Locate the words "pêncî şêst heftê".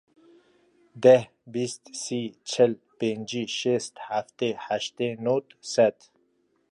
2.97-4.49